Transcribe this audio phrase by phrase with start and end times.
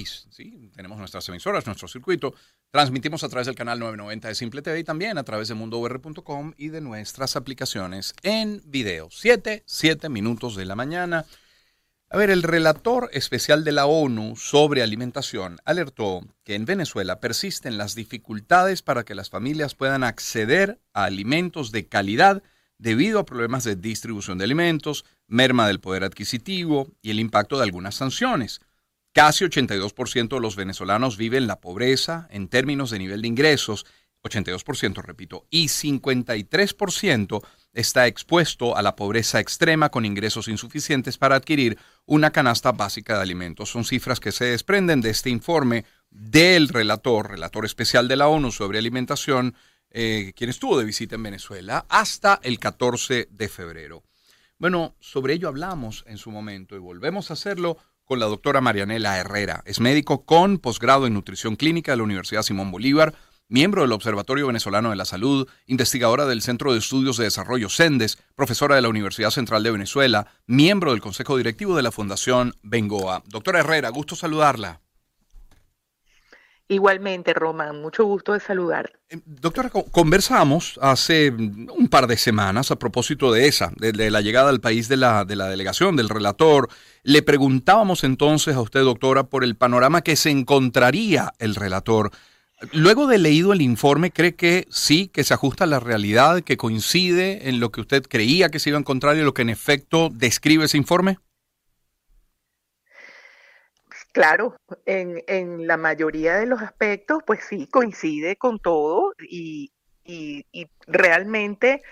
[0.00, 0.70] ¿sí?
[0.74, 2.34] Tenemos nuestras emisoras, nuestro circuito.
[2.70, 6.54] Transmitimos a través del canal 990 de Simple TV y también a través de mundour.com
[6.56, 9.08] y de nuestras aplicaciones en video.
[9.10, 11.26] 7, 7 minutos de la mañana.
[12.08, 17.78] A ver, el relator especial de la ONU sobre alimentación alertó que en Venezuela persisten
[17.78, 22.42] las dificultades para que las familias puedan acceder a alimentos de calidad
[22.78, 27.64] debido a problemas de distribución de alimentos, merma del poder adquisitivo y el impacto de
[27.64, 28.60] algunas sanciones.
[29.12, 33.84] Casi 82% de los venezolanos viven la pobreza en términos de nivel de ingresos,
[34.22, 37.42] 82% repito, y 53%
[37.74, 43.22] está expuesto a la pobreza extrema con ingresos insuficientes para adquirir una canasta básica de
[43.22, 43.70] alimentos.
[43.70, 48.50] Son cifras que se desprenden de este informe del relator, relator especial de la ONU
[48.50, 49.54] sobre alimentación,
[49.90, 54.04] eh, quien estuvo de visita en Venezuela hasta el 14 de febrero.
[54.58, 59.18] Bueno, sobre ello hablamos en su momento y volvemos a hacerlo con la doctora Marianela
[59.18, 59.62] Herrera.
[59.64, 63.14] Es médico con posgrado en nutrición clínica de la Universidad Simón Bolívar,
[63.48, 68.18] miembro del Observatorio Venezolano de la Salud, investigadora del Centro de Estudios de Desarrollo CENDES,
[68.34, 73.22] profesora de la Universidad Central de Venezuela, miembro del Consejo Directivo de la Fundación Bengoa.
[73.26, 74.81] Doctora Herrera, gusto saludarla.
[76.72, 78.90] Igualmente, Román, mucho gusto de saludar.
[79.10, 84.48] Eh, doctora, conversamos hace un par de semanas a propósito de esa, de, la llegada
[84.48, 86.70] al país de la, de la delegación, del relator.
[87.02, 92.10] Le preguntábamos entonces a usted, doctora, por el panorama que se encontraría el relator.
[92.72, 96.56] Luego de leído el informe, ¿cree que sí, que se ajusta a la realidad, que
[96.56, 99.50] coincide en lo que usted creía que se iba a encontrar y lo que en
[99.50, 101.18] efecto describe ese informe?
[104.12, 109.72] Claro, en, en, la mayoría de los aspectos, pues sí, coincide con todo y,
[110.04, 111.82] y, y, realmente,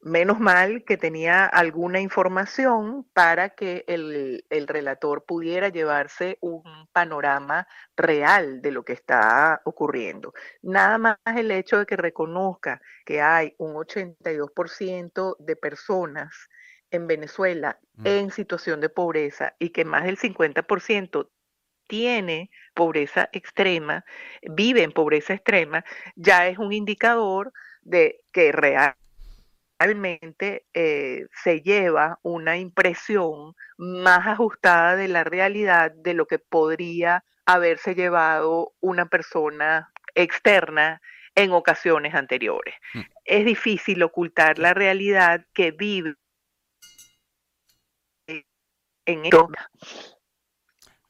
[0.00, 7.66] menos mal que tenía alguna información para que el, el, relator pudiera llevarse un panorama
[7.96, 10.32] real de lo que está ocurriendo.
[10.62, 16.48] Nada más el hecho de que reconozca que hay un 82% de personas
[16.90, 18.06] en Venezuela mm.
[18.06, 21.28] en situación de pobreza y que más del 50%
[21.86, 24.04] tiene pobreza extrema,
[24.42, 25.84] vive en pobreza extrema,
[26.16, 27.52] ya es un indicador
[27.82, 36.26] de que realmente eh, se lleva una impresión más ajustada de la realidad de lo
[36.26, 41.00] que podría haberse llevado una persona externa
[41.34, 42.74] en ocasiones anteriores.
[42.94, 43.00] Mm.
[43.24, 46.14] Es difícil ocultar la realidad que vive
[49.06, 49.48] en esto.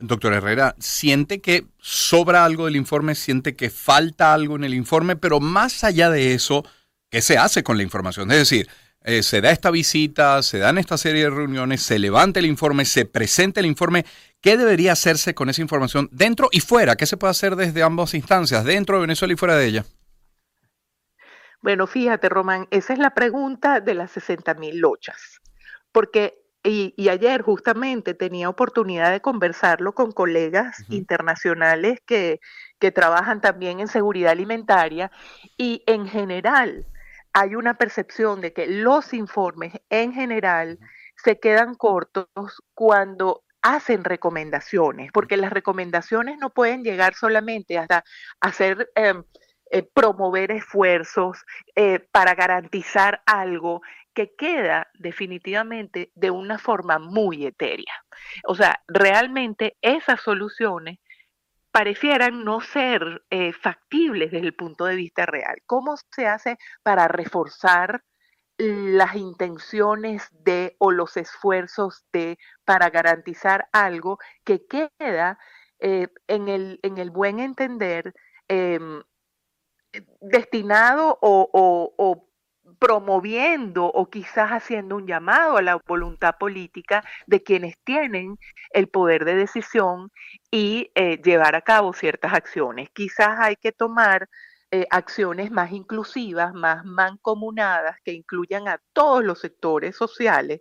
[0.06, 3.14] Doctor Herrera, ¿siente que sobra algo del informe?
[3.14, 5.16] ¿Siente que falta algo en el informe?
[5.16, 6.64] Pero más allá de eso,
[7.10, 8.30] ¿qué se hace con la información?
[8.30, 8.68] Es decir,
[9.02, 12.84] eh, se da esta visita, se dan esta serie de reuniones, se levanta el informe,
[12.84, 14.04] se presenta el informe.
[14.40, 16.96] ¿Qué debería hacerse con esa información dentro y fuera?
[16.96, 19.84] ¿Qué se puede hacer desde ambas instancias, dentro de Venezuela y fuera de ella?
[21.62, 25.40] Bueno, fíjate, Román, esa es la pregunta de las 60 mil lochas.
[25.92, 32.40] Porque y, ayer justamente tenía oportunidad de conversarlo con colegas internacionales que,
[32.78, 35.10] que trabajan también en seguridad alimentaria
[35.58, 36.86] y en general
[37.34, 40.78] hay una percepción de que los informes en general
[41.16, 42.28] se quedan cortos
[42.74, 48.04] cuando hacen recomendaciones, porque las recomendaciones no pueden llegar solamente hasta
[48.40, 49.24] hacer em,
[49.70, 51.44] eh, promover esfuerzos
[51.74, 53.82] eh, para garantizar algo
[54.14, 58.04] que queda definitivamente de una forma muy etérea.
[58.46, 60.98] O sea, realmente esas soluciones
[61.70, 65.56] parecieran no ser eh, factibles desde el punto de vista real.
[65.66, 68.02] ¿Cómo se hace para reforzar
[68.56, 75.38] las intenciones de o los esfuerzos de para garantizar algo que queda
[75.80, 78.14] eh, en, el, en el buen entender
[78.46, 79.02] em,
[80.20, 82.28] destinado o, o
[82.78, 88.38] promoviendo o quizás haciendo un llamado a la voluntad política de quienes tienen
[88.70, 90.10] el poder de decisión
[90.50, 92.88] y eh, llevar a cabo ciertas acciones.
[92.92, 94.28] Quizás hay que tomar
[94.70, 100.60] eh, acciones más inclusivas, más mancomunadas, que incluyan a todos los sectores sociales,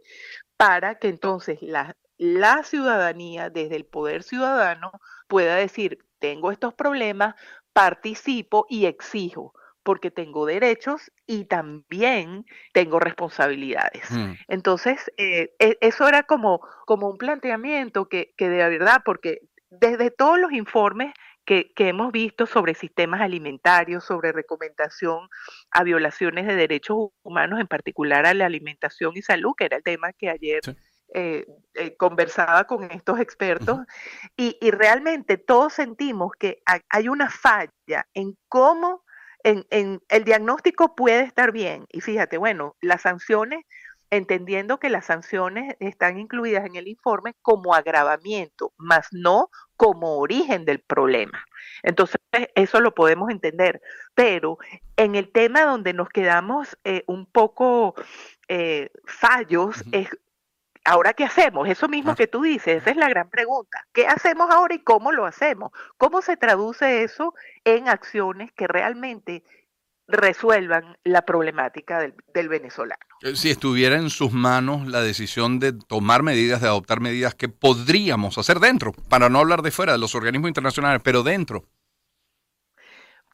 [0.58, 4.92] para que entonces la, la ciudadanía, desde el poder ciudadano,
[5.28, 7.36] pueda decir, tengo estos problemas,
[7.74, 14.10] participo y exijo porque tengo derechos y también tengo responsabilidades.
[14.12, 14.34] Mm.
[14.48, 19.40] Entonces, eh, e, eso era como, como un planteamiento que, que, de verdad, porque
[19.70, 21.14] desde todos los informes
[21.46, 25.28] que, que, hemos visto sobre sistemas alimentarios, sobre recomendación
[25.72, 29.84] a violaciones de derechos humanos, en particular a la alimentación y salud, que era el
[29.84, 30.62] tema que ayer
[31.16, 31.46] eh,
[31.76, 33.82] eh, conversaba con estos expertos
[34.36, 39.04] y, realmente todos sentimos que hay una falla en cómo
[39.44, 41.86] en, en, el diagnóstico puede estar bien.
[41.90, 43.66] Y fíjate, bueno, las sanciones
[44.16, 50.66] entendiendo que las sanciones están incluidas en el informe como agravamiento, más no como origen
[50.66, 51.44] del problema.
[51.82, 52.18] Entonces,
[52.54, 53.82] eso lo podemos entender.
[54.14, 54.60] Pero
[54.98, 57.96] en el tema donde nos quedamos eh, un poco
[58.48, 60.10] eh, fallos es
[60.86, 61.70] Ahora, ¿qué hacemos?
[61.70, 63.86] Eso mismo que tú dices, esa es la gran pregunta.
[63.94, 65.72] ¿Qué hacemos ahora y cómo lo hacemos?
[65.98, 67.34] ¿Cómo se traduce eso
[67.64, 69.44] en acciones que realmente
[70.08, 73.00] resuelvan la problemática del, venezolano.
[73.22, 77.50] Eh, si estuviera en sus manos la decisión de tomar medidas, de adoptar medidas que
[77.50, 81.66] podríamos hacer dentro, para no hablar de fuera de los organismos internacionales, pero dentro.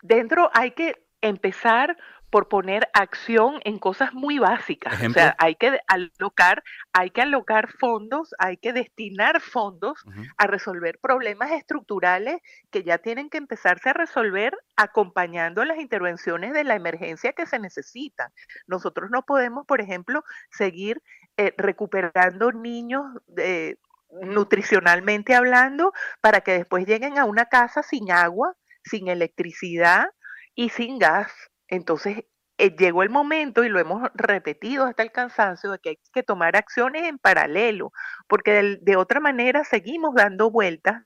[0.01, 1.98] Dentro hay que empezar
[2.30, 5.02] por poner acción en cosas muy básicas.
[5.04, 10.04] O sea, hay que alocar, hay que alocar fondos, hay que destinar fondos
[10.38, 16.64] a resolver problemas estructurales que ya tienen que empezarse a resolver acompañando las intervenciones de
[16.64, 18.32] la emergencia que se necesitan.
[18.68, 21.02] Nosotros no podemos, por ejemplo, seguir
[21.38, 23.06] eh, recuperando niños
[23.38, 23.78] eh,
[24.22, 30.10] nutricionalmente hablando para que después lleguen a una casa sin agua, sin electricidad
[30.56, 31.32] y sin gas.
[31.69, 32.25] Entonces,
[32.60, 36.24] eh, llegó el momento, y lo hemos repetido hasta el cansancio, de que hay que
[36.24, 37.94] tomar acciones en paralelo,
[38.27, 41.04] porque de, otra manera seguimos dando vueltas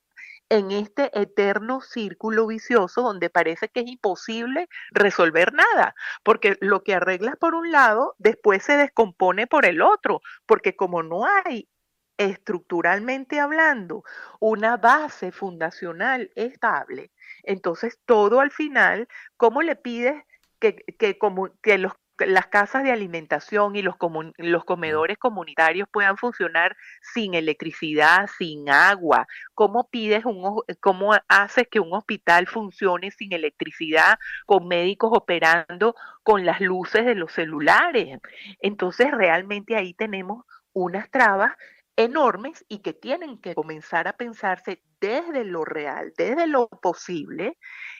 [0.50, 6.95] en este eterno círculo vicioso donde parece que es imposible resolver nada, porque lo que
[6.95, 11.69] arreglas por un lado, después se descompone por el otro, porque como no hay
[12.18, 14.04] estructuralmente hablando
[14.39, 17.12] una base fundacional estable,
[17.44, 19.07] entonces todo al final,
[19.38, 20.24] ¿cómo le pides
[20.71, 23.95] que, como, que los las casas de alimentación y los,
[24.38, 29.27] los comedores comunitarios puedan funcionar sin electricidad, sin agua.
[29.56, 36.45] ¿Cómo pides un, cómo haces que un hospital funcione sin electricidad, con médicos operando con
[36.45, 38.19] las luces de los celulares?
[38.59, 41.54] Entonces realmente ahí tenemos unas trabas
[41.95, 47.57] enormes y que tienen que comenzar a pensarse desde lo real, desde lo posible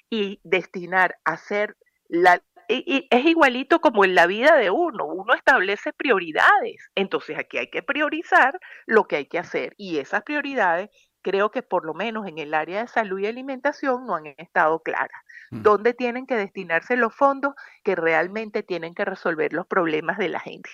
[0.10, 1.78] y destinar a hacer
[2.08, 7.58] la, y, es igualito como en la vida de uno, uno establece prioridades, entonces aquí
[7.58, 10.90] hay que priorizar lo que hay que hacer y esas prioridades
[11.24, 14.82] creo que por lo menos en el área de salud y alimentación no han estado
[14.82, 15.22] claras.
[15.50, 15.62] Mm.
[15.64, 20.40] ¿Dónde tienen que destinarse los fondos que realmente tienen que resolver los problemas de la
[20.40, 20.70] gente?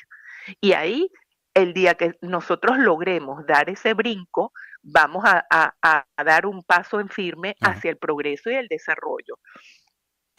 [0.60, 1.12] Y ahí,
[1.54, 4.52] el día que nosotros logremos dar ese brinco,
[4.82, 5.76] vamos a,
[6.24, 9.38] dar un paso en firme hacia el progreso y el desarrollo.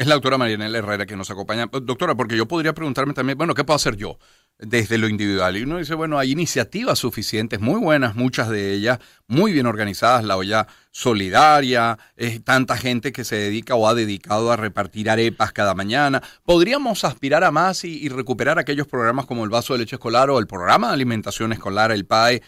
[0.00, 1.66] Es la doctora Marianela Herrera que nos acompaña.
[1.66, 4.18] Doctora, porque yo podría preguntarme también, bueno, ¿qué puedo hacer yo
[4.58, 5.58] desde lo individual?
[5.58, 10.24] Y uno dice, bueno, hay iniciativas suficientes, muy buenas, muchas de ellas, muy bien organizadas,
[10.24, 15.52] la olla solidaria, es tanta gente que se dedica o ha dedicado a repartir arepas
[15.52, 16.22] cada mañana.
[16.44, 20.30] ¿Podríamos aspirar a más y, y recuperar aquellos programas como el vaso de leche escolar
[20.30, 22.40] o el programa de alimentación escolar, el PAE?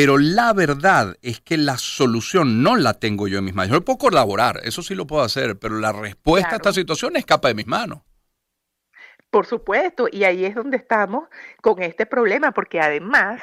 [0.00, 3.70] Pero la verdad es que la solución no la tengo yo en mis manos.
[3.70, 7.48] Yo puedo colaborar, eso sí lo puedo hacer, pero la respuesta a esta situación escapa
[7.48, 8.00] de mis manos.
[9.28, 11.28] Por supuesto, y ahí es donde estamos
[11.60, 13.42] con este problema, porque además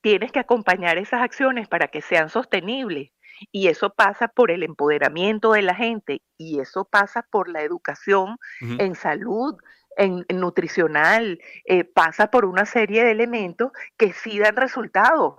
[0.00, 3.10] tienes que acompañar esas acciones para que sean sostenibles.
[3.50, 8.36] Y eso pasa por el empoderamiento de la gente y eso pasa por la educación
[8.60, 9.56] en salud,
[9.96, 15.34] en, nutricional, eh, pasa por una serie de elementos que sí dan resultados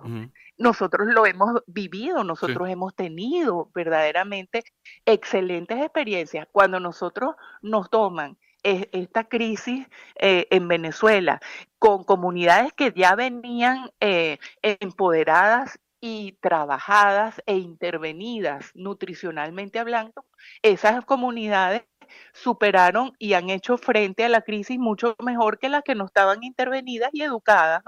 [0.58, 4.64] nosotros lo hemos vivido, nosotros hemos tenido verdaderamente
[5.06, 6.46] excelentes experiencias.
[6.52, 9.86] Cuando nosotros nos toman esta crisis
[10.16, 11.40] eh, en Venezuela
[11.78, 20.24] con comunidades que ya venían eh, empoderadas y trabajadas e intervenidas nutricionalmente hablando,
[20.62, 21.84] esas comunidades
[22.32, 26.42] superaron y han hecho frente a la crisis mucho mejor que las que no estaban
[26.42, 27.82] intervenidas y educadas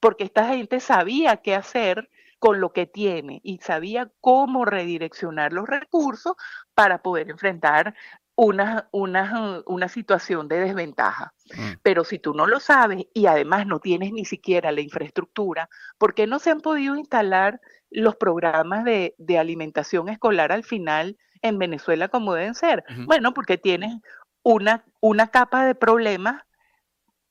[0.00, 5.68] porque esta gente sabía qué hacer con lo que tiene y sabía cómo redireccionar los
[5.68, 6.34] recursos
[6.74, 7.94] para poder enfrentar
[8.36, 11.34] una, una, una situación de desventaja.
[11.56, 11.72] Mm.
[11.82, 16.14] Pero si tú no lo sabes y además no tienes ni siquiera la infraestructura, ¿por
[16.14, 22.06] qué no se han podido instalar los programas de, alimentación escolar al final en Venezuela
[22.06, 22.84] como deben ser?
[23.06, 23.96] Bueno, porque tienes
[24.44, 26.42] una, una capa de problemas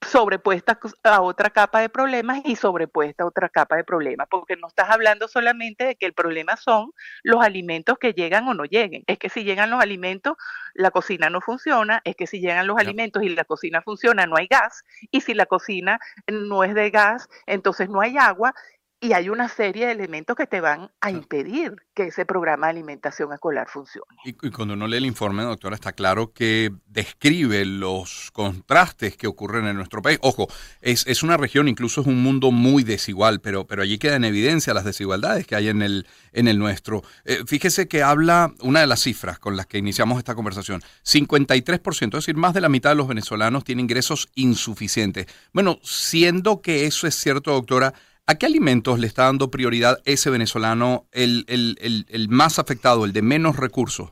[0.01, 4.67] sobrepuesta a otra capa de problemas y sobrepuesta a otra capa de problemas, porque no
[4.67, 6.91] estás hablando solamente de que el problema son
[7.23, 10.35] los alimentos que llegan o no lleguen, es que si llegan los alimentos,
[10.73, 14.37] la cocina no funciona, es que si llegan los alimentos y la cocina funciona, no
[14.37, 18.53] hay gas, y si la cocina no es de gas, entonces no hay agua,
[18.99, 22.71] y hay una serie de elementos que te van a impedir que ese programa de
[22.71, 24.07] alimentación escolar funcione.
[24.25, 29.67] Y, cuando uno lee el informe, doctora, está claro que describe los contrastes que ocurren
[29.67, 30.17] en nuestro país.
[30.21, 30.47] Ojo,
[30.81, 34.29] es, es una región, incluso es un mundo muy desigual, pero, pero allí quedan en
[34.29, 37.03] evidencia las desigualdades que hay en el, en el nuestro.
[37.25, 40.81] Eh, fíjese que habla una de las cifras con las que iniciamos esta conversación.
[41.05, 45.27] 53%, es decir, más de la mitad de los venezolanos tienen ingresos insuficientes.
[45.53, 47.93] Bueno, siendo que eso es cierto, doctora,
[48.29, 53.55] ¿A qué alimentos le está dando prioridad ese venezolano, el, más afectado, el de menos
[53.55, 54.11] recursos?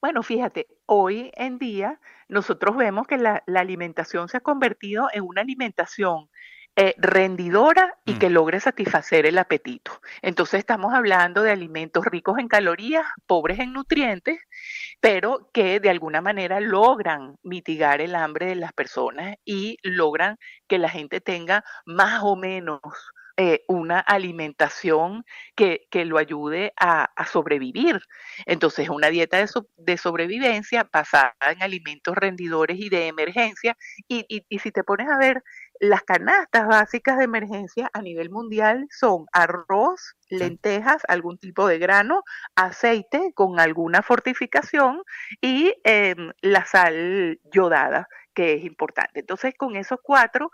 [0.00, 5.40] Bueno, fíjate, hoy en día nosotros vemos que la, alimentación se ha convertido en una
[5.40, 6.30] alimentación
[6.76, 8.18] eh, rendidora y mm.
[8.18, 10.00] que logre satisfacer el apetito.
[10.22, 14.38] Entonces estamos hablando de alimentos ricos en calorías, pobres en nutrientes
[15.00, 20.78] pero que de alguna manera logran mitigar el hambre de las personas y logran que
[20.78, 22.80] la gente tenga más o menos
[23.38, 28.00] eh, una alimentación que, lo ayude a, sobrevivir.
[28.46, 29.44] Entonces, una dieta
[29.76, 33.76] de, sobrevivencia basada en alimentos rendidores y de emergencia.
[34.08, 35.42] Y, y, si te pones a ver,
[35.80, 42.22] las canastas básicas de emergencia a nivel mundial son arroz, lentejas, algún tipo de grano,
[42.54, 45.02] aceite con alguna fortificación
[45.40, 49.20] y em, la sal yodada, que es importante.
[49.20, 50.50] Entonces, con esos cuatro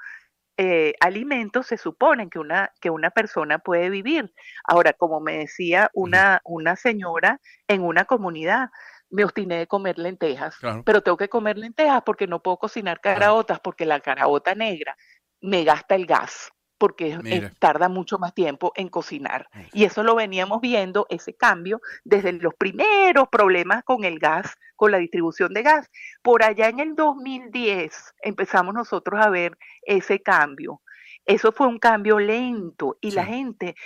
[0.58, 4.32] eh, alimentos se suponen que una, que una persona puede vivir.
[4.64, 8.68] Ahora, como me decía una, una señora en una comunidad,
[9.12, 13.60] me obstiné de comer lentejas, pero tengo que comer lentejas porque no puedo cocinar caraotas,
[13.60, 14.96] porque la caraota negra
[15.42, 19.46] me gasta el gas porque tarda mucho más tiempo en cocinar.
[19.72, 24.90] Y eso lo veníamos viendo, ese cambio, desde los primeros problemas con el gas, con
[24.90, 25.88] la distribución de gas.
[26.22, 30.82] Por allá en el 2010 empezamos nosotros a ver ese cambio.
[31.24, 33.76] Eso fue un cambio lento y la gente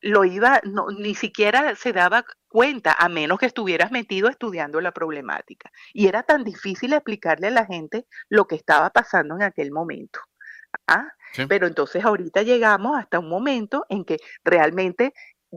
[0.00, 4.92] lo iba, no, ni siquiera se daba cuenta, a menos que estuvieras metido estudiando la
[4.92, 5.70] problemática.
[5.92, 10.20] Y era tan difícil explicarle a la gente lo que estaba pasando en aquel momento.
[10.86, 11.08] ¿Ah?
[11.48, 15.12] Pero entonces ahorita llegamos hasta un momento en que realmente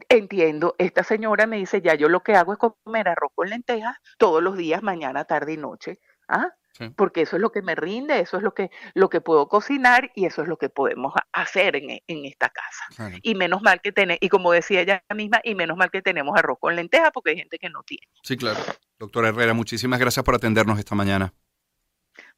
[0.09, 3.97] entiendo, esta señora me dice, ya yo lo que hago es comer arroz con lentejas
[4.17, 5.99] todos los días, mañana, tarde y noche.
[6.27, 6.53] ¿Ah?
[6.95, 10.11] Porque eso es lo que me rinde, eso es lo que, lo que puedo cocinar
[10.15, 13.11] y eso es lo que podemos hacer en, esta casa.
[13.21, 16.37] Y menos mal que tenemos, y como decía ella misma, y menos mal que tenemos
[16.37, 18.07] arroz con lentejas porque hay gente que no tiene.
[18.23, 18.59] Sí, claro.
[18.97, 21.33] Doctora Herrera, muchísimas gracias por atendernos esta mañana.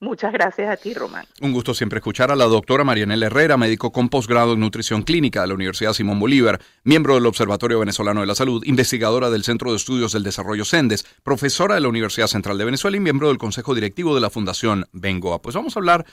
[0.01, 1.27] Muchas gracias a ti, Román.
[1.41, 5.41] Un gusto siempre escuchar a la doctora Marianela Herrera, médico con posgrado en nutrición clínica
[5.41, 9.69] de la Universidad Simón Bolívar, miembro del Observatorio Venezolano de la Salud, investigadora del Centro
[9.69, 13.37] de Estudios del Desarrollo CENDES, profesora de la Universidad Central de Venezuela y miembro del
[13.37, 15.39] Consejo Directivo de la Fundación Bengoa.
[15.43, 16.03] Pues vamos a hablar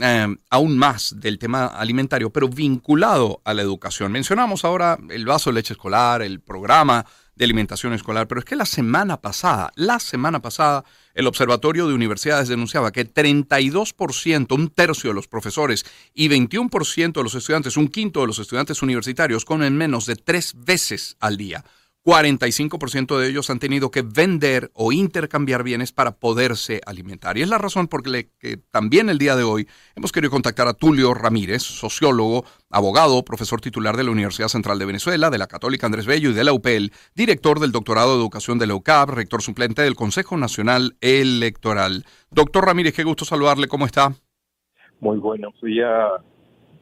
[0.00, 4.12] eh, aún más del tema alimentario, pero vinculado a la educación.
[4.12, 8.56] Mencionamos ahora el vaso de leche escolar, el programa de alimentación escolar, pero es que
[8.56, 10.84] la semana pasada, la semana pasada,
[11.14, 15.84] el Observatorio de Universidades denunciaba que 32%, un tercio de los profesores
[16.14, 20.54] y 21% de los estudiantes, un quinto de los estudiantes universitarios comen menos de tres
[20.56, 21.64] veces al día.
[22.04, 27.38] 45% de ellos han tenido que vender o intercambiar bienes para poderse alimentar.
[27.38, 30.66] Y es la razón por la que también el día de hoy hemos querido contactar
[30.66, 35.46] a Tulio Ramírez, sociólogo, abogado, profesor titular de la Universidad Central de Venezuela, de la
[35.46, 39.10] Católica Andrés Bello y de la UPEL, director del doctorado de educación de la UCAP,
[39.10, 42.04] rector suplente del Consejo Nacional Electoral.
[42.30, 44.12] Doctor Ramírez, qué gusto saludarle, ¿cómo está?
[44.98, 46.10] Muy buenos días,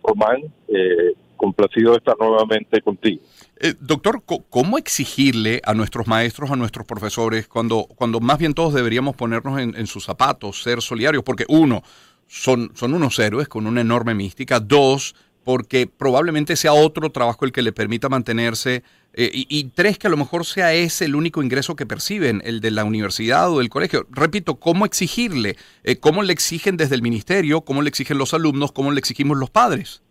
[0.02, 0.42] Román.
[0.68, 3.22] Eh, complacido de estar nuevamente contigo.
[3.58, 8.74] Eh, doctor, ¿cómo exigirle a nuestros maestros, a nuestros profesores, cuando, cuando más bien todos
[8.74, 11.24] deberíamos ponernos en, sus zapatos, ser solidarios?
[11.24, 11.82] Porque uno,
[12.26, 14.60] son, son unos héroes con una enorme mística.
[14.60, 18.82] Dos, porque probablemente sea otro trabajo el que le permita mantenerse.
[19.14, 22.60] Eh, y, tres, que a lo mejor sea ese el único ingreso que perciben, el
[22.60, 24.06] de la universidad o del colegio.
[24.10, 25.56] Repito, ¿cómo exigirle?
[25.84, 27.62] Eh, ¿Cómo le exigen desde el ministerio?
[27.62, 28.72] ¿Cómo le exigen los alumnos?
[28.72, 30.02] ¿Cómo le exigimos los padres?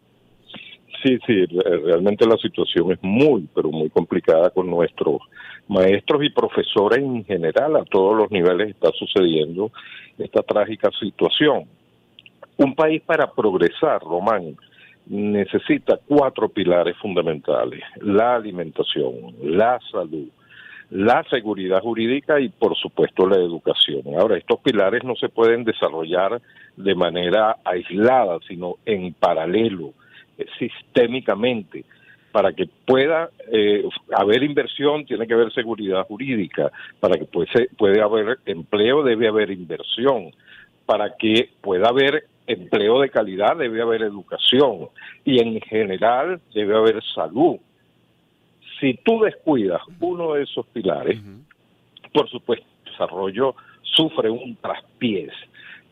[1.01, 5.21] Sí, sí, realmente la situación es muy, pero muy complicada con nuestros
[5.69, 9.71] maestros y profesores en general, a todos los niveles está sucediendo
[10.17, 11.65] esta trágica situación.
[12.57, 14.57] Un país para progresar, Román,
[15.05, 20.27] necesita cuatro pilares fundamentales, la alimentación, la salud,
[20.89, 24.01] la seguridad jurídica y por supuesto la educación.
[24.17, 26.41] Ahora, estos pilares no se pueden desarrollar
[26.75, 29.93] de manera aislada, sino en paralelo
[30.57, 31.85] sistémicamente.
[32.31, 33.83] Para que pueda eh,
[34.15, 39.49] haber inversión tiene que haber seguridad jurídica, para que puede, puede haber empleo debe haber
[39.49, 40.31] inversión,
[40.85, 44.89] para que pueda haber empleo de calidad, debe haber educación
[45.23, 47.57] y en general debe haber salud.
[48.79, 51.19] Si tú descuidas uno de esos pilares,
[52.13, 55.31] por supuesto, el desarrollo sufre un traspiés.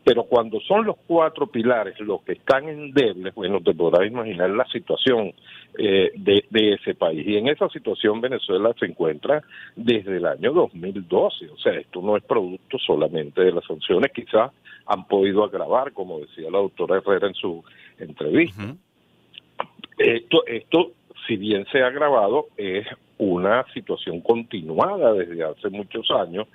[0.08, 4.64] Pero cuando son los cuatro pilares los que están endebles, bueno, te podrás imaginar la
[4.68, 5.34] situación
[5.76, 7.26] eh, de, de, ese país.
[7.26, 9.42] Y en esa situación Venezuela se encuentra
[9.76, 11.50] desde el año 2012.
[11.50, 14.50] O sea, esto no es producto solamente de las sanciones, quizás
[14.86, 17.62] han podido agravar, como decía la doctora Herrera en su
[17.98, 18.76] entrevista.
[19.98, 20.92] Esto, esto,
[21.26, 22.86] si bien se ha agravado, es
[23.18, 26.48] una situación continuada desde hace muchos años.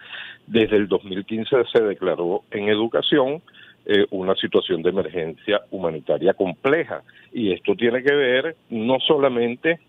[0.48, 3.41] Desde el 2015 se declaró en educación
[3.86, 7.03] eh, una situación de emergencia humanitaria compleja.
[7.32, 9.79] Y esto tiene que ver no solamente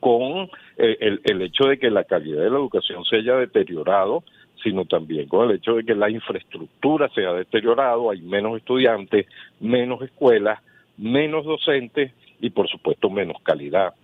[0.00, 4.22] con eh, el, el hecho de que la calidad de la educación se haya deteriorado,
[4.62, 9.26] sino también con el hecho de que la infraestructura se ha deteriorado, hay menos estudiantes,
[9.60, 10.60] menos escuelas,
[10.96, 13.94] menos docentes y por supuesto menos calidad.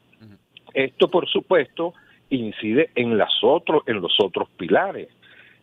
[0.74, 1.94] Esto por supuesto
[2.30, 5.08] incide en las otros en los otros pilares.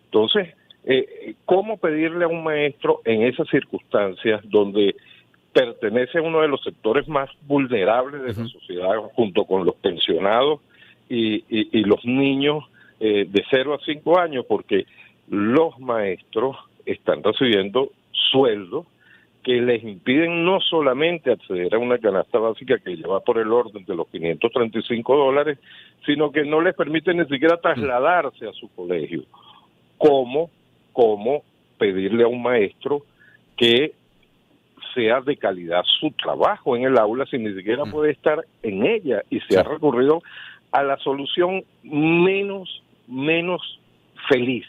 [0.05, 4.95] Entonces, eh, ¿cómo pedirle a un maestro en esas circunstancias donde
[5.53, 10.61] pertenece a uno de los sectores más vulnerables de la sociedad junto con los pensionados
[11.09, 12.65] y, y los niños
[12.99, 14.85] eh, de 0 a 5 años porque
[15.29, 18.85] los maestros están recibiendo sueldos
[19.43, 23.86] que les impiden no solamente acceder a una canasta básica que lleva por el orden
[23.86, 25.58] de los 535 dólares,
[26.05, 29.24] sino que no les permiten ni siquiera trasladarse a su colegio.
[29.98, 30.50] ¿Cómo,
[30.91, 31.43] cómo
[31.77, 33.03] pedirle a un maestro
[33.55, 33.93] que
[34.93, 39.22] sea de calidad su trabajo en el aula si ni siquiera puede estar en ella
[39.29, 40.22] y se ha recurrido
[40.72, 43.79] a la solución menos menos
[44.29, 44.65] feliz,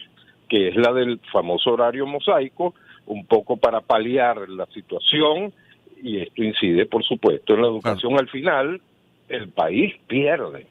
[0.49, 2.75] que es la del famoso horario mosaico,
[3.11, 5.53] un poco para paliar la situación,
[6.03, 8.19] y esto incide, por supuesto, en la educación.
[8.19, 8.81] Al final,
[9.29, 10.67] el país pierde.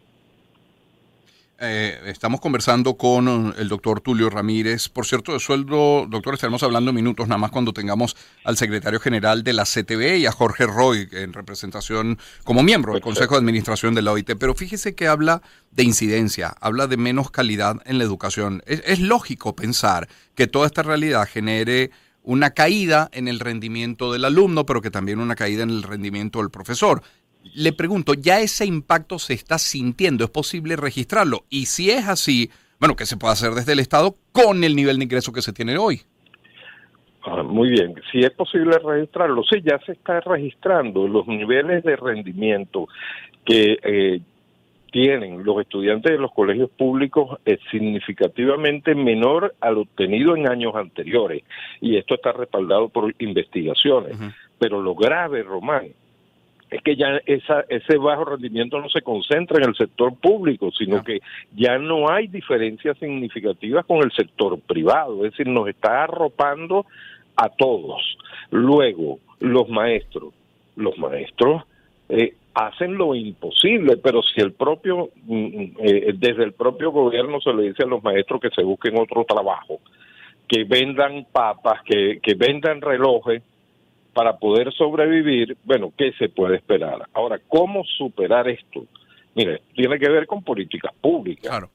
[1.61, 4.87] Eh, estamos conversando con uh, el doctor Tulio Ramírez.
[4.87, 9.43] Por cierto, de sueldo, doctor, estaremos hablando minutos nada más cuando tengamos al secretario general
[9.43, 13.93] de la CTV y a Jorge Roy en representación como miembro del Consejo de Administración
[13.93, 14.37] de la OIT.
[14.39, 18.63] Pero fíjese que habla de incidencia, habla de menos calidad en la educación.
[18.65, 21.91] es lógico pensar que toda esta realidad genere
[22.23, 26.39] una caída en el rendimiento del alumno, pero que también una caída en el rendimiento
[26.39, 27.01] del profesor
[27.55, 30.23] le pregunto, ¿ya ese impacto se está sintiendo?
[30.23, 31.45] ¿Es posible registrarlo?
[31.49, 34.97] Y si es así, bueno, ¿qué se puede hacer desde el Estado con el nivel
[34.97, 36.01] de ingreso que se tiene hoy?
[37.23, 41.95] Ah, muy bien, si es posible registrarlo, sí, ya se está registrando los niveles de
[41.95, 42.87] rendimiento
[43.45, 44.21] que eh,
[44.91, 51.43] tienen los estudiantes de los colegios públicos es significativamente menor al obtenido en años anteriores
[51.81, 54.17] y esto está respaldado por investigaciones.
[54.57, 55.87] Pero lo grave, Román,
[56.69, 61.03] es que ya esa, ese bajo rendimiento no se concentra en el sector público, sino
[61.03, 61.19] que
[61.55, 66.85] ya no hay diferencias significativas con el sector privado, es decir, nos está arropando
[67.35, 68.17] a todos.
[68.51, 70.33] Luego, los maestros,
[70.75, 71.63] los maestros
[72.09, 77.39] eh, hacen lo imposible, pero si el propio, mm, mm, eh, desde el propio gobierno
[77.41, 79.79] se le dice a los maestros que se busquen otro trabajo,
[80.47, 83.43] que vendan papas, que, que vendan relojes,
[84.13, 87.07] para poder sobrevivir, bueno, ¿qué se puede esperar?
[87.13, 88.85] Ahora, ¿cómo superar esto?
[89.35, 91.49] Mire, tiene que ver con políticas públicas.
[91.49, 91.69] Claro.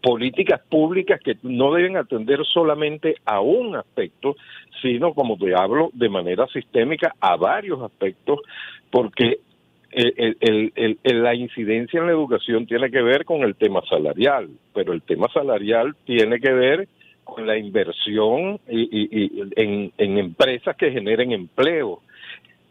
[0.00, 4.36] Políticas públicas que no deben atender solamente a un aspecto,
[4.80, 8.40] sino, como te hablo, de manera sistémica a varios aspectos,
[8.90, 9.40] porque
[9.90, 15.28] la incidencia en la educación tiene que ver con el tema salarial, pero el tema
[15.32, 16.88] salarial tiene que ver
[17.24, 22.00] con la inversión y, en, empresas que generen empleo.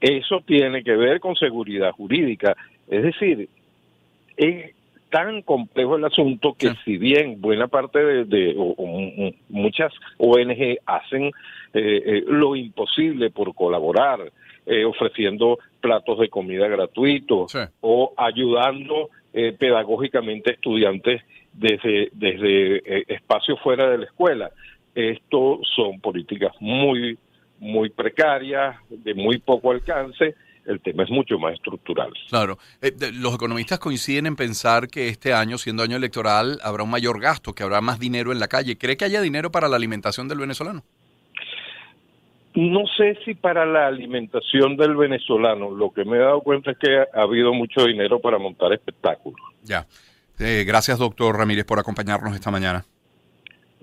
[0.01, 2.55] Eso tiene que ver con seguridad jurídica.
[2.87, 3.49] Es decir,
[4.35, 4.73] es
[5.09, 8.55] tan complejo el asunto que si bien buena parte de,
[9.49, 11.31] muchas ONG hacen eh,
[11.73, 14.31] eh, lo imposible por colaborar,
[14.67, 19.09] eh, ofreciendo platos de comida gratuitos o ayudando
[19.59, 21.21] pedagógicamente a estudiantes
[21.57, 24.51] desde, desde eh, espacios fuera de la escuela.
[24.93, 27.17] Esto son políticas muy,
[27.59, 30.35] muy precarias, de muy poco alcance.
[30.65, 32.11] El tema es mucho más estructural.
[32.29, 32.57] Claro.
[32.81, 37.21] Eh, los economistas coinciden en pensar que este año, siendo año electoral, habrá un mayor
[37.21, 38.77] gasto, que habrá más dinero en la calle.
[38.77, 40.83] ¿Cree que haya dinero para la alimentación del venezolano?
[42.57, 45.69] No sé si para la alimentación del venezolano.
[45.69, 49.39] Lo que me he dado cuenta es que ha habido mucho dinero para montar espectáculos.
[49.61, 49.85] Ya.
[50.39, 52.83] Eh, gracias, doctor Ramírez, por acompañarnos esta mañana.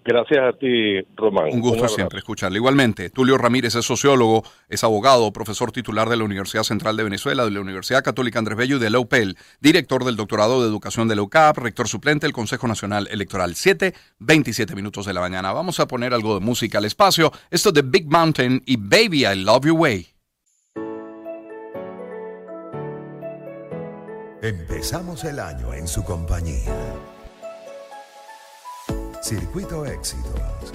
[0.07, 1.47] Gracias a ti, Román.
[1.51, 2.59] Un gusto siempre escucharle.
[2.59, 7.47] Igualmente, Tulio Ramírez es sociólogo, es abogado, profesor titular de la Universidad Central de Venezuela,
[7.47, 11.09] de la Universidad Católica Andrés Bello y de la UPEL, director del doctorado de educación
[11.09, 13.55] de la UCAP, rector suplente del Consejo Nacional Electoral.
[13.55, 15.53] 7, 27 minutos de la mañana.
[15.53, 17.33] Vamos a poner algo de música al espacio.
[17.51, 20.09] Esto de Big Mountain y Baby, I Love Your Way.
[24.43, 26.75] Empezamos el año en su compañía.
[29.25, 30.71] Circuito Éxitos.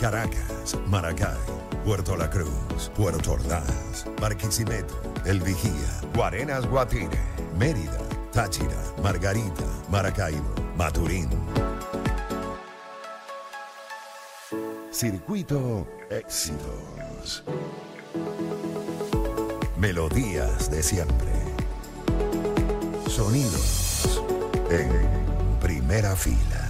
[0.00, 1.38] Caracas, Maracay,
[1.84, 7.20] Puerto La Cruz, Puerto Ordaz, Barquisimeto, El Vigía, Guarenas Guatire,
[7.56, 7.96] Mérida,
[8.32, 11.30] Táchira, Margarita, Maracaibo, Maturín.
[14.90, 17.44] Circuito Éxitos.
[19.78, 21.30] Melodías de siempre.
[23.06, 24.20] Sonidos
[24.68, 25.25] en
[25.66, 26.65] primera fila.